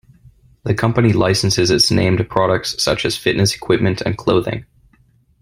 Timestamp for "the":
0.63-0.73